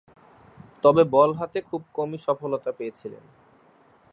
তবে 0.83 1.03
বল 1.05 1.29
হাতে 1.33 1.59
খুব 1.61 1.81
কমই 1.93 2.19
সফলতা 2.25 2.71
পেয়েছিলেন। 2.71 3.23